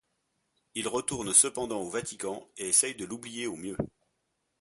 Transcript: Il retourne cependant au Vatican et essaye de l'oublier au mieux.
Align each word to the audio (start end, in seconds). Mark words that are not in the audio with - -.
Il 0.73 0.87
retourne 0.87 1.31
cependant 1.31 1.81
au 1.81 1.89
Vatican 1.91 2.49
et 2.57 2.69
essaye 2.69 2.95
de 2.95 3.05
l'oublier 3.05 3.45
au 3.45 3.55
mieux. 3.55 3.77